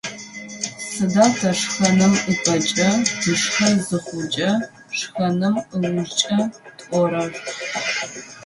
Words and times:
Сыда 0.91 1.25
тэ 1.37 1.49
шхэным 1.59 2.13
ыпэкӏэ, 2.31 2.89
тышхэ 3.21 3.69
зыхъукӏэ, 3.85 4.51
шхэным 4.97 5.55
ыужкӏэ 5.77 6.39
тӏорэр? 6.77 7.31